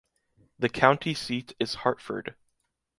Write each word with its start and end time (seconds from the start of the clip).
The 0.57 0.67
county 0.67 1.13
seat 1.13 1.53
is 1.59 1.75
Hartford. 1.75 2.33